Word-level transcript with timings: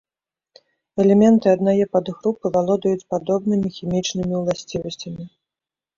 Элементы 1.03 1.45
аднае 1.55 1.83
падгрупы 1.97 2.45
валодаюць 2.57 3.07
падобнымі 3.15 3.67
хімічнымі 3.79 4.33
ўласцівасцямі. 4.43 5.23